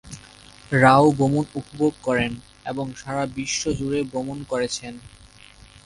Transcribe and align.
রাও 0.73 1.05
ভ্রমণ 1.17 1.45
উপভোগ 1.55 1.93
করেন 2.03 2.31
এবং 2.65 2.85
সারা 2.97 3.23
বিশ্ব 3.37 3.61
জুড়ে 3.71 3.99
ভ্রমণ 4.03 4.37
করেছেন। 4.43 4.93